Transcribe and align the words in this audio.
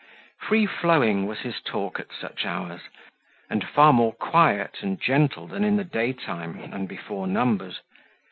Free 0.39 0.65
flowing 0.65 1.27
was 1.27 1.41
his 1.41 1.61
talk 1.61 1.99
at 1.99 2.07
such 2.11 2.43
hours, 2.43 2.81
and 3.51 3.63
far 3.63 3.93
more 3.93 4.13
quiet 4.13 4.77
and 4.81 4.99
gentle 4.99 5.45
than 5.45 5.63
in 5.63 5.75
the 5.75 5.83
day 5.83 6.11
time 6.11 6.59
and 6.73 6.87
before 6.89 7.27
numbers. 7.27 7.81